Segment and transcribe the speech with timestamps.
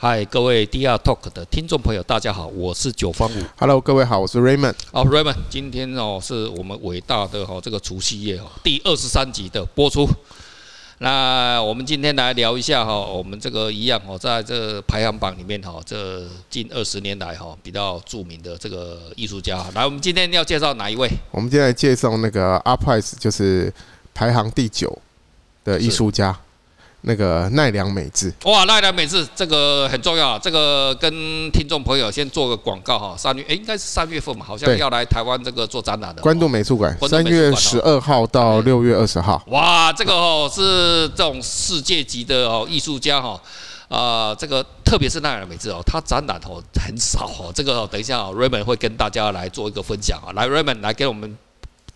[0.00, 3.42] 嗨，各位 DR Talk 的听众朋友，大家好，我是九方五。
[3.58, 4.76] Hello，各位好，我是 Raymond。
[4.92, 10.08] 好，Raymond，今天哦是我们伟大的哈这个除夕夜哦第二十三集的播出。
[10.98, 19.66] 那我们今天来聊一下哈，我们这个一样哦，在这排行榜里面哈，这近二十年来哈比较著名的这个艺术家。
[19.74, 21.10] 来，我们今天要介绍哪一位？
[21.32, 23.74] 我们今天来介绍那个 ARTPrice，就是
[24.14, 24.96] 排行第九
[25.64, 26.38] 的艺术家。
[27.02, 31.10] 那个奈良美智，哇，奈良美智这个很重要，这个跟
[31.52, 33.14] 听众朋友先做个广告哈。
[33.16, 36.20] 三月哎，应该是三月份嘛，好像要来台湾这个做展览的。
[36.20, 39.40] 关渡美术馆，三月十二号到六月二十号。
[39.46, 43.40] 哇，这个哦是这种世界级的哦艺术家哈，
[43.88, 47.52] 啊，这个特别是奈良美智哦，他展览哦很少哦。
[47.54, 50.32] 这个等一下 Raymond 会跟大家来做一个分享啊。
[50.34, 51.38] 来，Raymond 来给我们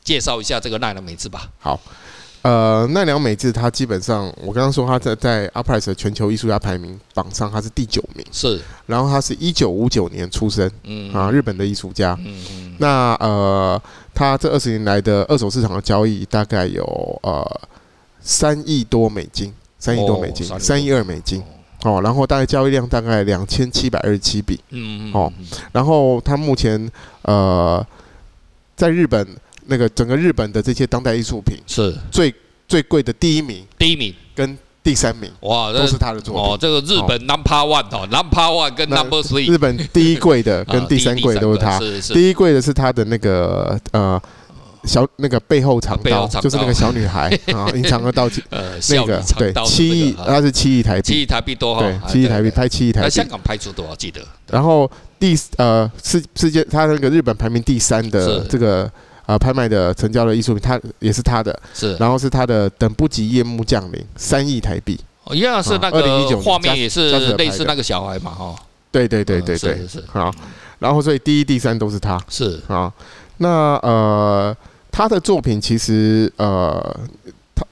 [0.05, 1.48] 介绍一下这个奈良美智吧。
[1.59, 1.80] 好。
[2.42, 8.27] 呃，奈良美智他基本上，我刚刚说他在在 ARTPrice 的全球艺术家排名榜上，他是第九名。
[8.33, 8.61] 是。
[8.84, 12.19] 然后他是一九五九年出生，嗯啊，日本的艺术家。
[12.25, 12.77] 嗯嗯。
[12.78, 13.81] 那呃，
[14.12, 16.83] 他这二十年来的二手市场的交易大概有
[17.22, 17.61] 呃
[18.20, 21.41] 三亿多美金，三亿多美金，三亿二美金。
[21.84, 24.59] 哦，然后大概交易量大概两千七百二十七笔。
[24.70, 25.12] 嗯嗯。
[25.14, 25.33] 哦，
[25.70, 26.91] 然后他目前
[27.22, 27.86] 呃
[28.75, 29.25] 在日本。
[29.66, 32.34] 那个整个日本的这些当代艺术品是最
[32.66, 36.42] 最贵的第一名，第一名跟第三名哇，都是他的作品。
[36.42, 39.48] 哦，这个日本 number one 哦，number one 跟 number three。
[39.48, 41.78] 日本第一贵的跟第三贵都是他。
[42.12, 44.20] 第一贵的是他的那个呃
[44.84, 53.10] 小那个背后长刀，就是那个小女孩 啊，隐藏的刀呃那个对七亿，他是七亿台币，七亿台币多哈，对，七亿台币拍七亿台币。
[53.10, 54.20] 香港拍出多少记得？
[54.50, 58.91] 然后第呃世世界他那个日本排名第三的这个。
[59.27, 64.98] 啊，拍卖的成交的艺术品，他也是他的，是，然后是他的等不及夜幕降临，三亿台币，
[65.31, 66.01] 一样是那个
[66.42, 68.55] 画面也是类似那个小孩嘛，哈，
[68.91, 70.05] 对对对对对，是是。
[70.09, 70.32] 好，
[70.78, 72.61] 然后所以第一、第三都是他，是。
[72.69, 72.93] 啊，
[73.38, 74.56] 那呃，
[74.91, 77.00] 他的作品其实呃，
[77.55, 77.65] 他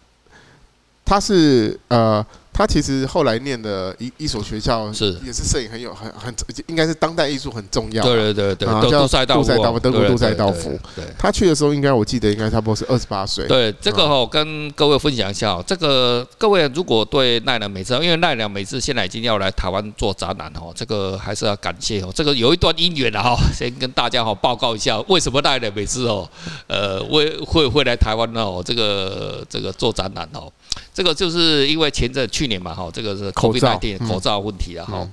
[1.04, 2.24] 他是呃。
[2.60, 6.34] 他其实后来念的一一所学校是也是摄影很有很很
[6.66, 8.04] 应该是当代艺术很重要。
[8.04, 10.78] 对对对对，叫杜塞道夫，德国杜塞道夫。
[10.94, 13.46] 对，他去的时候应该我记得应该差不多是二十八岁。
[13.46, 26.28] 对，这个哈跟各位分享一下哦，这个各位如果对奈良美智，因为奈良美智现在已经要来台湾做展览哦，这个还是要感谢哦，这个有一段姻缘的哈， 先跟大家哈报告一下，为什么奈良美智哦，
[26.66, 30.52] 呃，会会会来台湾哦，这个这个做展览哦。
[30.92, 35.08] 这个就是因为前阵去年嘛，哈，这个是 COVID-19 口罩问题了，哈。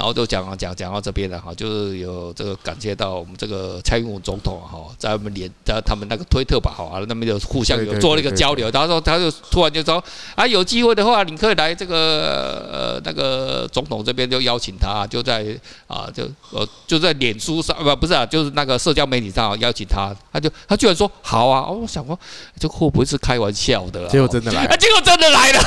[0.00, 8.70] 然后就讲啊讲讲到这边了哈，就是有这个感谢到我们这个蔡英文总统哈，在我们连在他们那个推特吧哈，那边就互相有做了一个交流。
[8.70, 10.02] 他说他就突然就说
[10.34, 15.44] 啊，有机会的话，你可以来这个呃那个总统这边就邀请他，就在
[15.86, 22.18] 啊就呃就在脸书上不不是啊，就是那个社交媒体上邀请他，他就他居然说好啊，我想说
[22.58, 24.08] 这会不会是开玩笑的？
[24.08, 25.60] 结果真的来了，结果真的来了。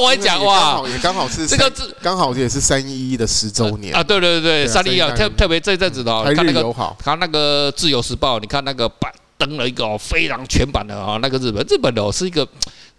[0.00, 3.79] 我讲哇，也刚好是这个字，刚好也是三一一的十周。
[3.92, 12.46] 啊，对对对，三一啊，特特别这阵子的，看那个，他那个《自由时报》，你看那个版登了一个非常全版的啊，那个日本日本的哦，是一个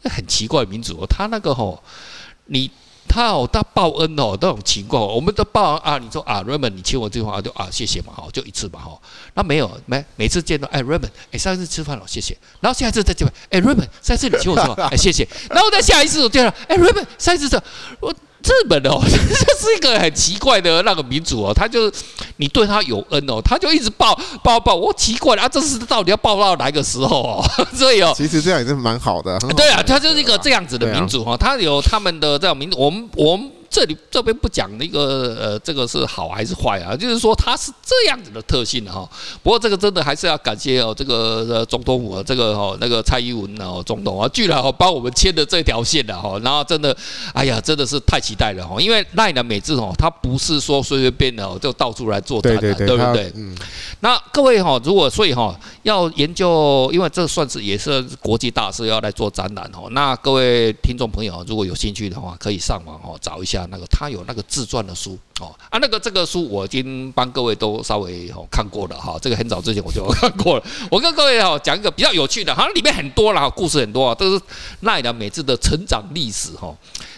[0.04, 1.82] 很奇怪的民族哦，他那个吼，
[2.46, 2.70] 你
[3.08, 8.98] 他哦，他报恩哦，那种情况，我们都报啊，你说啊，Raymond，你请我这句话就啊，谢谢嘛，好，就一次嘛，哈，
[9.36, 17.62] 那没有没每次见到哎，Raymond，哎，上一次吃饭了，谢谢，然后下一次再见面，哎，Raymond，上一次你请我吃饭， 哎，谢谢，然后再下一次我见了，哎，Raymond，上一次是
[18.00, 18.14] 我。
[18.44, 21.92] 日本哦，这是一个很奇怪的那个民族哦，他就
[22.38, 27.46] 你对他有恩哦，他就一直报报报，我奇怪了啊，这是到底要报到哪个时候哦？
[27.74, 29.38] 所以哦，其实这样也是蛮好的。
[29.56, 33.50] 对啊，他就是一个这样子的民族哈，他有他们的这种民族，我们我们。
[33.72, 36.94] 这里这边不讲那个呃，这个是好还是坏啊？
[36.94, 39.10] 就是说它是这样子的特性哈。
[39.42, 46.38] 不过这个真的还是要感谢哦，这个呃总统府这个哦那个蔡英文哦总统啊，居然哦帮我们牵的这条线的哈。
[46.44, 46.94] 然后真的，
[47.34, 48.76] 哎呀，真的是太期待了哈。
[48.82, 53.32] 因为奈良美智哦，他不是说随随便的哦就到处来做展览，对不对？
[53.36, 53.56] 嗯。
[54.02, 59.88] 那各位哈，如果所以哈要研究，因为这算是也是国际大事要来做展览哦。
[59.92, 63.61] 那各位听众朋友如果有兴趣的话，可以上网哦找一下。
[63.70, 70.64] 那个他有那个自传的书哦啊，那个这个书我已经帮各位都稍微哦看过了哈，这个很早之前我就看过了。
[70.90, 74.42] 我跟各位哦讲一个比较有趣的，好像里面很多了，故事很多啊，都是
[74.82, 76.76] 奈良美智的成长历史哈。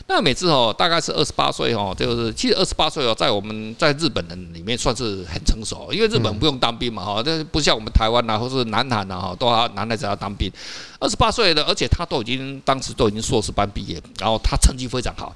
[0.07, 10.51] 奈良美智哦大概是二十八岁哦，就是其实二十八岁哦，在我们在日本人里面算是很成熟，因为日本不用当兵嘛哈，这不像我们台湾呐或是南韩呐哈，都要男孩子要当兵。
[10.99, 15.35] 二十八岁的，而且他都已经当时都已经硕士班毕业，然后他成绩非常好。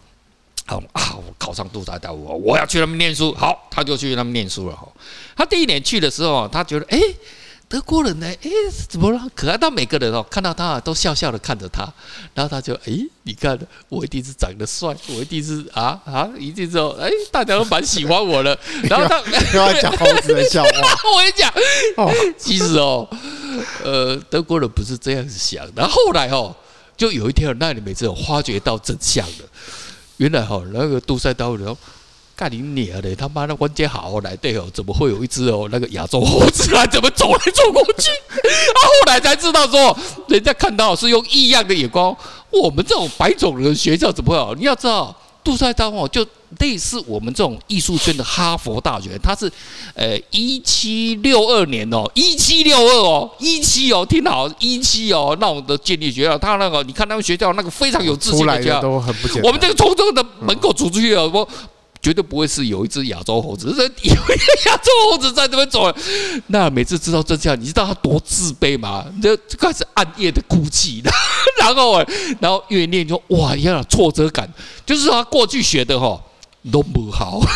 [0.67, 3.33] 好啊，我考上杜塞大屋，我要去那边念书。
[3.33, 4.75] 好，他就去那边念书了。
[4.75, 4.85] 哈，
[5.33, 6.99] 他第一年去的时候，他觉得，哎，
[7.69, 8.51] 德国人呢，哎，
[8.89, 9.27] 怎么了？
[9.33, 11.87] 可爱到每个人哦，看到他都笑笑的看着他。
[12.33, 12.91] 然后他就，哎，
[13.23, 18.59] 你看，我一定是长得帅，我一定是啊啊，一定是，哎，大家都蛮喜欢我的。
[18.89, 19.21] 然后他
[19.53, 20.69] 又要 讲猴子的笑话。
[21.15, 21.53] 我跟你讲，
[22.37, 23.07] 其实哦，
[23.85, 25.65] 呃，德国人不是这样子想。
[25.73, 26.53] 然后后来哦，
[26.97, 29.45] 就有一天，那你每次有发觉到真相了。
[30.17, 31.75] 原来哈，那个杜塞岛人
[32.35, 36.85] 干你娘的，他妈的关节好来对哦，怎么会有一只哦那个亚洲猴子啊？
[36.85, 38.11] 怎么走来走过去？
[38.31, 38.39] 他
[38.87, 39.97] 后来才知道说，
[40.27, 42.15] 人家看到是用异样的眼光。
[42.49, 44.55] 我们这种白种人学校怎么会哦？
[44.57, 45.15] 你要知道。
[45.43, 46.25] 杜塞岛哦，就
[46.59, 49.51] 类似我们这种艺术圈的哈佛大学，它是，
[49.93, 59.43] 呃，一七六二年哦，一七六二哦，一七哦，听好，一七哦，那我的建立学校，他那个你看他们学校那个非常有自信的学校，都很不简单。
[59.43, 61.47] 我们这个从这个的门口走出去哦，我。
[61.99, 65.93] 绝对不会是有一只亚洲猴子，是有一个亚洲猴子在这边走。
[66.45, 69.03] 那每次知道真相，你知道他多自卑吗？
[69.21, 71.01] 就开始暗夜的哭泣，
[71.59, 72.01] 然后，
[72.39, 74.47] 然后越念就哇，呀，挫折感，
[74.85, 76.21] 就是他过去学的哈
[76.71, 77.39] 都不好。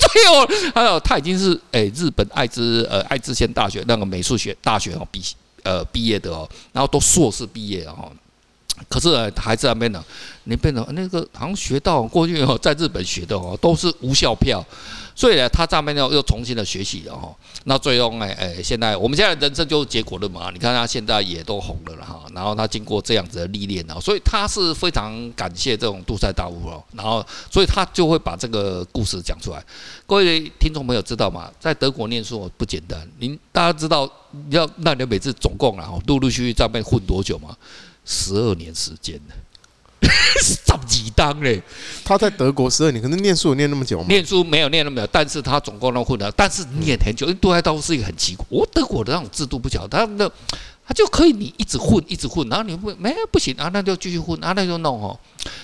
[0.00, 5.22] 最后，还有他已经是诶日本爱知呃爱知县大学那个美术学大学哦毕
[5.62, 8.10] 呃毕业的哦，然后都硕士毕业哦。
[8.88, 10.02] 可是还在那边呢，
[10.44, 14.64] 那边呢那个好像学到过去哦，在日本学的哦，都是无效票，
[15.18, 17.34] 所以呢，他在那边又又重新的学习了哈。
[17.64, 20.48] 那最终哎哎，现在我们现在人生就是结果论嘛。
[20.52, 26.80] 你看他现在也都红了了哈，然后他经过这样子的历练啊，所以他是非常感谢这种杜塞大屋哦。
[26.92, 29.60] 然后，所以他就会把这个故事讲出来。
[30.06, 31.50] 各位听众朋友知道吗？
[31.58, 33.04] 在德国念书不简单。
[33.18, 34.08] 您大家知道
[34.50, 37.56] 要那你每次总共然后陆陆续续在那边混多久吗？
[38.04, 39.20] 十二年时间，
[40.42, 40.56] 十
[40.86, 41.62] 几当嘞。
[42.04, 44.06] 他在德国十二年，可能念书有念那么久吗？
[44.08, 50.30] 念书没有念那么久，但是他总共能混了，但是念很久，因为杜海道是一个很奇怪，我德国的那种制度不巧，他的
[50.86, 55.18] 他就可以你一直混一直混，然后你不没不行啊，那就继续混啊，那就弄哦。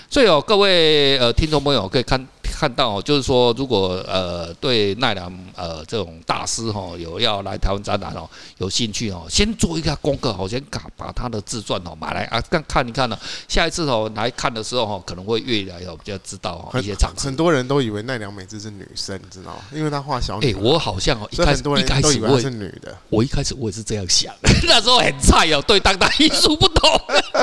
[0.09, 2.27] 所以哦，各位呃听众朋友可以看。
[2.57, 8.27] 看到就是说，如果呃对奈良呃这种大师哈有要来台湾展览哦
[8.59, 13.19] 有兴趣哦，先做一下功课，好先把把他的自传哦买来啊看看一看呢。
[13.49, 17.25] 下一次哦来看的时候哦，可能会越来越比较知道哦一些常识。
[17.25, 19.57] 很多人都以为奈良美智是女生，你知道吗？
[19.73, 20.53] 因为她画小女。
[20.53, 24.33] 哎，我好像哦一开始一开始我也是女的，我一开始我也是这样想，
[24.65, 26.89] 那时候很菜哦，对当代艺术不懂。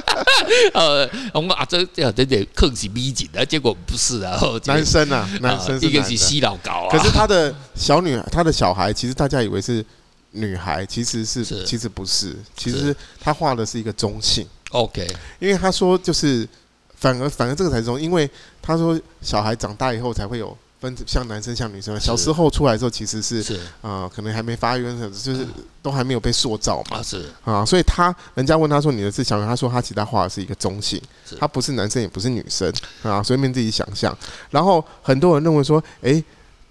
[0.73, 5.02] 呃，我们啊这这样有点客气逼紧的，结果不是啊，男生。
[5.05, 9.85] 真啊，男生是一个是西老高啊，可是他的小女孩，他的小孩，其实大家以为是
[10.31, 14.47] 女孩，其实是，是其实不是，其实他画的是一个中性。
[14.71, 15.07] OK，
[15.39, 16.49] 因为他说就是
[16.97, 18.29] 反而反而这个才是中，因为
[18.61, 20.57] 他说小孩长大以后才会有。
[20.83, 25.47] 分像男生像女生，小时候出来的时候其实是，是啊、呃，可能还没发育，就是
[25.81, 27.01] 都还没有被塑造嘛。
[27.01, 31.01] 是啊，所以他人家问他说你的是小女，他说他其他画的是一个中性，
[31.39, 34.17] 他不是男生也不是女生啊，随便自己想象。
[34.51, 36.23] 然后很多人认为说，诶、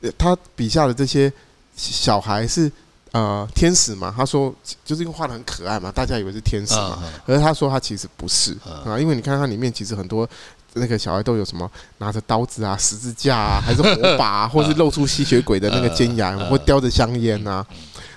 [0.02, 1.32] 欸，他笔下的这些
[1.78, 2.70] 小孩是
[3.14, 4.14] 呃天使嘛？
[4.16, 4.54] 他说
[4.84, 8.52] 就是因为画的很可爱嘛，大家以为是天使嘛，可是他说他其实不是
[8.86, 10.28] 啊，因为你看他里面其实很多。
[10.74, 11.70] 那个小孩都有什么？
[11.98, 17.66] 拿着刀子啊，十字架啊，还是火把啊，或是露出吸血鬼的那个尖牙，或叼着香烟啊。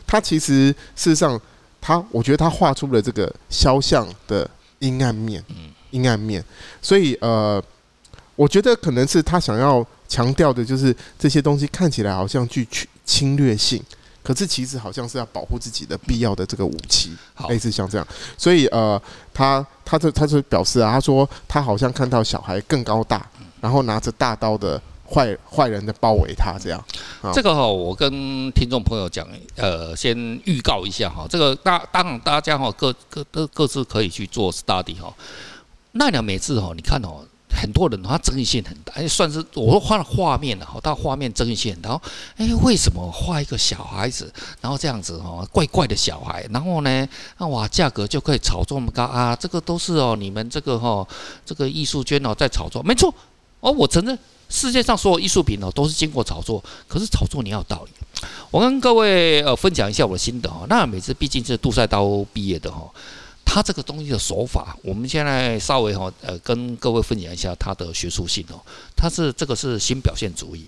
[0.06, 1.40] 他其实事实上，
[1.80, 5.42] 他我觉得他画出了这个肖像的阴暗面，
[5.90, 6.44] 阴暗面。
[6.80, 7.62] 所以呃，
[8.36, 12.68] 我觉得可能是他想要强调的，就是这些东西看起来好像具
[13.04, 13.82] 侵略性。
[14.24, 17.12] 可是其实好像是要保护自己的必要的这个武器，
[17.50, 19.00] 类似像这样，所以呃，
[19.34, 23.24] 他他就他就表示啊，他说他好像看到小孩更高大，
[23.60, 26.84] 然后拿着大刀的坏坏人的包围他这样。
[27.34, 30.16] 这个哈，我跟听众朋友讲，呃，先
[30.46, 35.12] 预告一下哈，这个大当然大家哈各各都各自可以去做 study 哈。
[35.92, 37.26] 奈良每次哈，你看哦。
[37.64, 41.98] 很多人他争议性很大，哎，算是我都画了画面了，哈，他画面争议性很大。
[42.36, 44.30] 哎，为什么画一个小孩子，
[44.60, 49.34] 然后这样子哦，怪怪的小孩，然后呢，那哇，价格就可以炒作那么高啊？
[49.34, 51.08] 这个都是哦，你们这个哈，
[51.46, 53.14] 这个艺术圈哦在炒作，没错，
[53.60, 54.18] 哦，我承认
[54.50, 57.90] 世界上所有艺术品哦都是经过炒作，可是炒作你要有道理。
[58.50, 62.90] 我跟各位呃分享一下我的心得哈，那每次毕竟是杜塞刀毕业的哈。
[63.54, 68.60] 他这个东西的手法，我们现在稍微哈呃跟各位分享一下他的学术性哦。
[68.96, 70.66] 他是这个是新表现主义，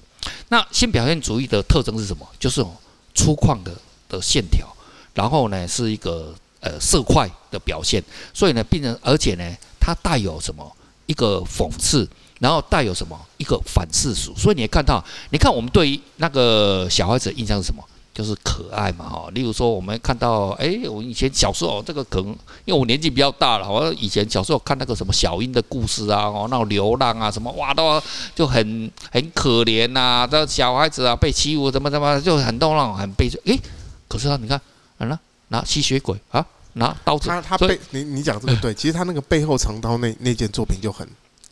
[0.50, 2.24] 那新表现主义的特征是什么？
[2.38, 2.64] 就是
[3.12, 3.74] 粗犷的
[4.08, 4.68] 的线条，
[5.14, 8.00] 然后呢是一个呃色块的表现，
[8.32, 10.72] 所以呢并且而且呢它带有什么？
[11.06, 13.20] 一个讽刺，然后带有什么？
[13.36, 17.82] 一个反世俗，所以你也看到，你看我们对于那个小孩子印象是什么？
[18.16, 19.28] 就是可爱嘛，哈。
[19.34, 22.28] 例如说，我们看到，哎，我以前小时候这个可能，
[22.64, 28.02] 因为我年纪比较大了，我以前小时候看那个什么小英的故事啊，哦，那种流浪啊，什么哇，都
[28.34, 33.38] 就很很可怜呐，这小孩子啊被欺负，怎么怎么，就很多那种很悲催。
[33.44, 33.58] 哎，
[34.08, 34.58] 可是啊，你看，
[34.96, 36.42] 完了，拿吸血鬼啊，
[36.72, 37.28] 拿刀子。
[37.28, 41.06] 他他背你你讲这个对，其实他那个背后藏刀那那件作品就很。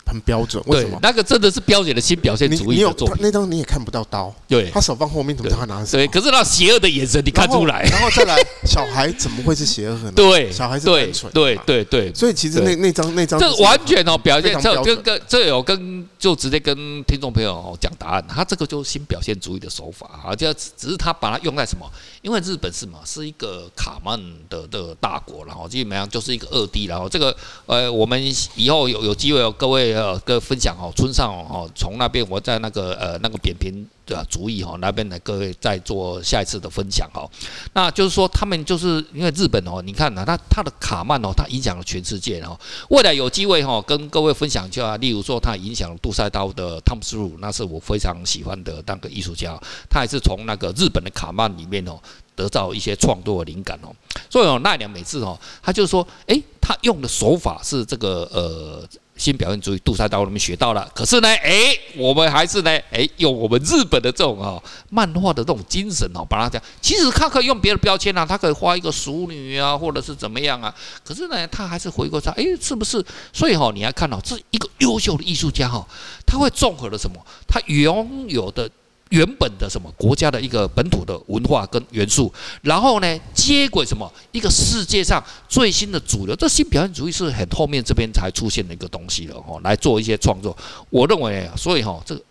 [0.06, 0.99] 很标准，为什么？
[1.02, 3.16] 那个真的是标准的新表现主义的作品。
[3.20, 5.92] 那张你也看不到刀，对，他手放后面，怎么知道他拿的是？
[5.92, 7.82] 对，可是那邪恶的眼神你看出来。
[7.90, 10.12] 然后再来，小孩怎么会是邪恶呢？
[10.14, 11.32] 对，小孩是单纯。
[11.32, 18.25] 对对对，所以其实那那张那张，这完全哦表现，这跟跟这有跟就直接跟听众朋友哦讲答案。
[18.28, 21.90] 他这个就是新表现主义的手法啊，就只是他把它用在什么？
[22.23, 27.34] 因为日本是嘛，是一个卡曼的的大国，然后基本上就是一个二 D，然后这个
[27.66, 28.20] 呃，我们
[28.54, 30.76] 以后有有机会哦各位呃跟分享。
[30.76, 37.28] 哦，村上哦，从那边我在那个呃那个扁平的主义哈那边呢，各位再做下一次的分享哈。
[37.72, 42.58] 那就是说，他们就是因为日本哦，你看呐，他他的卡曼哦，他影响了全世界哦。
[42.90, 49.58] 未来有机会哈，跟各位分享一下，例如说，他影响了杜塞道的汤姆斯鲁，那是我非常喜欢的那个艺术家，
[49.88, 51.98] 他也是从那个日本的卡曼里面哦，
[52.34, 53.94] 得到一些创作灵感哦。
[54.28, 58.86] 所以哦，奈良美智哦，他就是说，诶，他用的手法是这个呃。
[59.16, 60.90] 新表现主义，杜塞道里面学到了。
[60.94, 66.61] 可是呢，诶，我们还是呢，诶，用我们日本的这种啊，漫画的这种精神哦，把它讲。
[66.80, 70.75] 其实他可以用别的标签啊，他可以画一个淑女啊，或者是怎么样啊。
[71.04, 73.04] 可是呢，他还是回过头，诶，是不是？
[73.33, 75.87] 所以哈，你要看到这一个优秀的艺术家哈，
[76.26, 77.16] 他会综合了什么？
[77.47, 78.68] 他拥有的。
[79.14, 90.56] 原本的什么国家的一个本土的文化跟元素，然后呢，接轨什么一个世界上最新的主流，这新表现主义是很后面这边才出现的一个东西了哈，来做一些创作。
[90.90, 92.23] 我认为，所以哈，这个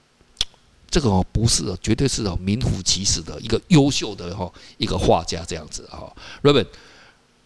[0.90, 6.68] 这个哦不是，绝对是哦名副其实的一个优秀的哈一个画家这样子哈，Robert。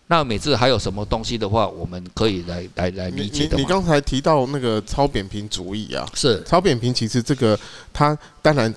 [0.10, 3.58] 那每次还有什么东西的话，我们可以来来来理解的。
[3.58, 7.60] 你你刚才提到那个超扁平主义啊，是超扁平，其实这个
[7.91, 8.74] 它当然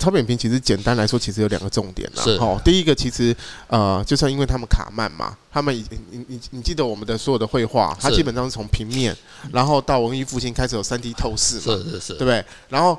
[0.00, 2.24] 超扁平其实简单来说，其实有两个重点啦。
[2.40, 3.36] 哦，第一个其实
[3.68, 5.72] 呃，就是因为他们卡慢嘛，他们
[6.10, 9.14] 你你你记得我们的所有的绘画，它基本上是从平面，
[9.52, 12.44] 然后到文艺复兴开始有三 D 透视嘛，是是是，对不对？
[12.70, 12.98] 然后。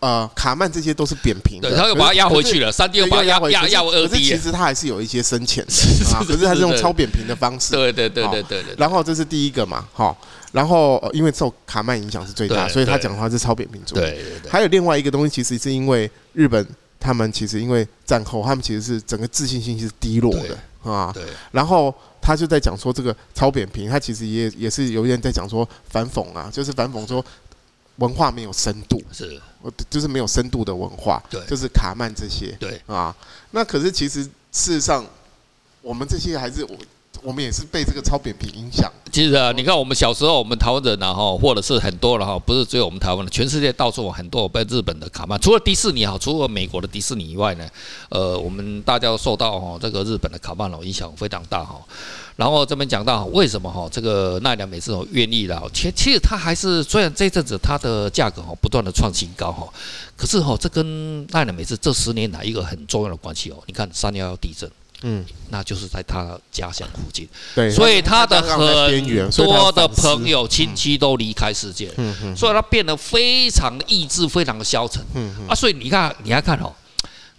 [0.00, 4.22] 呃，卡曼这些都是扁平的，对，他又把它压回去了，三 D 又把它压压压回二 D。
[4.22, 5.72] 其实它还是有一些深浅的
[6.14, 7.72] 啊，可是它是用超扁平的方式。
[7.72, 8.74] 对对对对对对。
[8.78, 10.16] 然后这是第一个嘛，好，
[10.52, 13.98] 然后因为受卡曼影响是最大，所以他讲的话是超扁平主义。
[13.98, 14.50] 对对对。
[14.50, 16.64] 还有另外一个东西，其实是因为日本
[17.00, 20.56] 他们其实因为战后，他们其实是整个自信心是低落的
[20.88, 21.10] 啊。
[21.12, 21.24] 对。
[21.50, 27.24] 然后他就在讲说这个超扁平，他其实也也是有点在讲说反讽啊，就是反讽说。
[27.98, 29.40] 文化没有深度，是，
[29.88, 32.80] 就是没有深度的文化，对，就是卡曼这些，对。
[32.86, 33.14] 啊，
[33.52, 35.04] 那可是其实事实上，
[35.82, 36.76] 我们这些还是我，
[37.22, 38.90] 我们也是被这个超扁平影响。
[39.10, 47.66] 其实啊，你看我们小时候，我们台湾人然后或者是很多了哈，不是只有我们台湾的，全世界到处很多被日本的卡曼，除了迪士尼哈，除了美国的迪士尼以外呢，
[48.10, 51.80] 呃，我们大家都受到哈这个日本的卡曼哦影响非常大哈。
[52.36, 59.66] 然后这边讲到为什么哈这个奈良美智哦愿意了，其其实它还是虽然这阵子它的价格哈不断的创新高哈，
[60.16, 64.70] 可是哈这跟奈良美智这十年来一个很重要的关系哦，你看三幺幺地震，
[65.02, 68.58] 嗯，那就是在他家乡附近，对，所以他的很
[69.30, 76.72] 多的朋友亲戚都离开世界，嗯嗯，所以他变得非常的意志非常的消沉，嗯嗯，啊，所以你看你还看哦。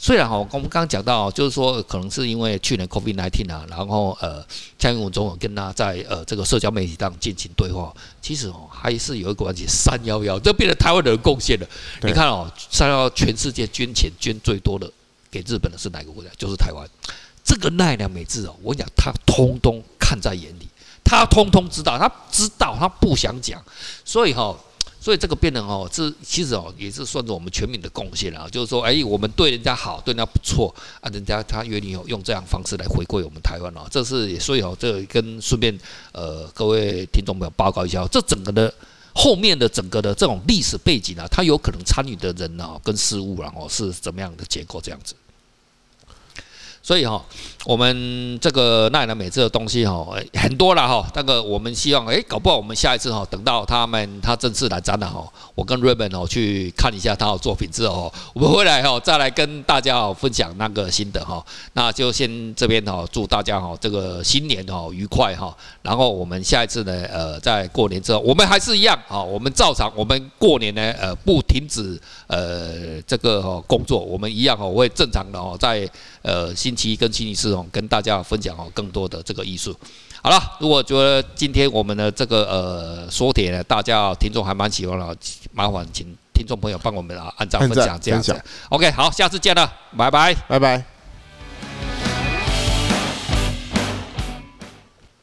[0.02, 4.42] 虽然哈，我们刚刚讲到，就是说可能是因为去年 COVID-19 啊，然后呃，
[4.78, 11.68] 蔡英文总统跟他在呃这个社交媒体上进行对话，其实哦还是有一个关系，三幺幺这变成台湾人贡献了。
[12.04, 14.90] 你看哦，三幺幺全世界捐钱捐最多的
[15.30, 16.30] 给日本的是哪个国家？
[16.38, 16.88] 就是台湾。
[17.50, 20.68] 这个奈良美智哦，我跟你讲，他通通看在眼里，
[21.04, 23.60] 他通通知道，他知道他不想讲，
[24.06, 24.56] 所以哈。
[25.02, 28.46] 所以这个变人哦，这其实哦也是算作我们全民的贡献啊。
[28.52, 33.88] 就是说，哎，我们对人家好，对人家不错啊，人家他愿意用这样方式来回馈我们台湾哦。
[33.90, 35.74] 这是所以哦，这跟顺便
[36.12, 38.72] 呃各位听众朋友报告一下，这整个的
[39.16, 45.16] 后面的整个的这种历史背景啊，他有可能参与的人啊跟事物然后是怎么样的结构这样子。
[46.90, 47.24] 所以哈，
[47.66, 51.08] 我们这个奈良美智的东西哈很多了哈。
[51.14, 61.46] 那个我们希望哎，搞不好我们下一次哈，等到他们他正式来展览哈，我跟 Raymond 哦去看一下他的作品之后，我们回来哈再来跟大家分享那个心得哈。
[61.74, 65.56] 那就先这边哈，祝大家哈这个新年哈愉快哈。
[65.84, 75.88] 然后我们下一次呢，呃，在过年之后，我们还是一样啊，我们照常，我们过年呢，呃，不停止呃这个工作，我们一样哦会正常的哦在
[76.24, 79.76] 呃新期跟星期四哦跟大家分享哦更多的这个艺术。
[80.22, 85.18] 好了，如果觉得今天我们的这个呃说帖呢，大家听众还蛮喜欢的，
[85.54, 88.34] 麻烦请听众朋友帮我们啊按照分享这样子。
[88.70, 90.99] OK，好，下次见了，拜拜，拜拜。